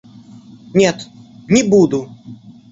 [0.73, 1.07] Нет,
[1.47, 2.01] не буду!